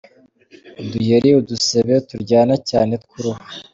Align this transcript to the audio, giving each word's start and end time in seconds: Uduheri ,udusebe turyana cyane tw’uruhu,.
Uduheri 0.81 1.29
,udusebe 1.39 1.95
turyana 2.09 2.55
cyane 2.69 2.93
tw’uruhu,. 3.03 3.41